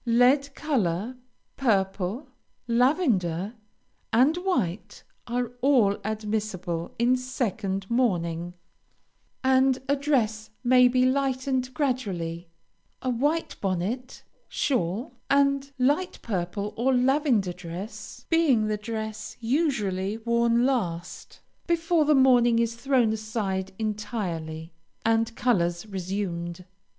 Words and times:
Lead 0.03 0.55
color, 0.55 1.15
purple, 1.57 2.27
lavender, 2.67 3.53
and 4.11 4.35
white, 4.37 5.03
are 5.27 5.51
all 5.61 5.95
admissible 6.03 6.95
in 6.97 7.15
second 7.15 7.87
mourning, 7.87 8.55
and 9.43 9.75
the 9.87 9.95
dress 9.95 10.49
may 10.63 10.87
be 10.87 11.05
lightened 11.05 11.71
gradually, 11.75 12.49
a 13.03 13.11
white 13.11 13.55
bonnet, 13.61 14.23
shawl, 14.49 15.13
and 15.29 15.71
light 15.77 16.17
purple 16.23 16.73
or 16.75 16.95
lavender 16.95 17.53
dress, 17.53 18.25
being 18.27 18.65
the 18.65 18.77
dress 18.77 19.37
usually 19.39 20.17
worn 20.17 20.65
last, 20.65 21.41
before 21.67 22.05
the 22.05 22.15
mourning 22.15 22.57
is 22.57 22.73
thrown 22.73 23.13
aside 23.13 23.71
entirely, 23.77 24.73
and 25.05 25.35
colors 25.35 25.85
resumed. 25.85 26.65